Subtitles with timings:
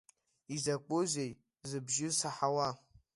[0.55, 1.05] Изакәи
[1.69, 2.69] зыбжьы саҳауа?